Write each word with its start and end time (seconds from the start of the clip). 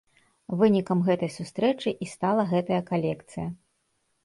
Вынікам 0.61 1.03
гэтай 1.09 1.31
сустрэчы 1.35 1.95
і 2.07 2.09
стала 2.15 2.49
гэтая 2.55 2.81
калекцыя. 2.91 3.49